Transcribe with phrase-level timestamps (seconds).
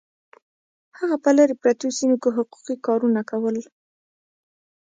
[0.99, 3.55] هغه په لرې پرتو سیمو کې حقوقي کارونه کول